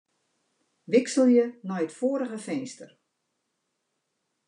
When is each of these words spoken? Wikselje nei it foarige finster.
Wikselje 0.91 1.45
nei 1.67 1.83
it 1.85 1.93
foarige 1.99 2.39
finster. 2.47 2.89